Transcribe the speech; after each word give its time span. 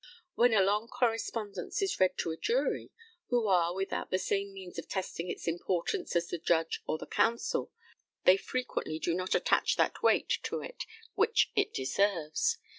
When 0.33 0.51
a 0.51 0.63
long 0.63 0.87
correspondence 0.87 1.79
is 1.83 1.99
read 1.99 2.17
to 2.17 2.31
a 2.31 2.35
jury, 2.35 2.89
who 3.27 3.45
are 3.45 3.71
without 3.75 4.09
the 4.09 4.17
same 4.17 4.51
means 4.51 4.79
of 4.79 4.87
testing 4.89 5.29
its 5.29 5.47
importance 5.47 6.15
as 6.15 6.25
the 6.29 6.39
judge 6.39 6.81
or 6.87 6.97
the 6.97 7.05
counsel, 7.05 7.71
they 8.23 8.35
frequently 8.37 8.97
do 8.97 9.13
not 9.13 9.35
attach 9.35 9.75
that 9.75 10.01
weight 10.01 10.39
to 10.41 10.59
it 10.61 10.85
which 11.13 11.51
it 11.55 11.71
deserves. 11.71 12.57